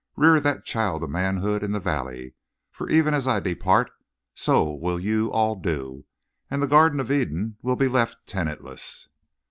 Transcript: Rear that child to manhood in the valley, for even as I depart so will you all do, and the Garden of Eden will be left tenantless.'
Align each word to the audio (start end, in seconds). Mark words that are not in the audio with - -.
Rear 0.15 0.39
that 0.39 0.65
child 0.65 1.03
to 1.03 1.07
manhood 1.07 1.61
in 1.61 1.73
the 1.73 1.79
valley, 1.79 2.33
for 2.71 2.89
even 2.89 3.13
as 3.13 3.27
I 3.27 3.39
depart 3.39 3.91
so 4.33 4.73
will 4.73 4.99
you 4.99 5.31
all 5.31 5.55
do, 5.55 6.05
and 6.49 6.59
the 6.59 6.65
Garden 6.65 6.99
of 6.99 7.11
Eden 7.11 7.57
will 7.61 7.75
be 7.75 7.87
left 7.87 8.25
tenantless.' 8.25 9.09